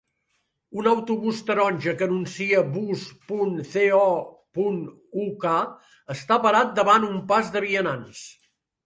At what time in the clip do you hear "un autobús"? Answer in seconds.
0.83-1.41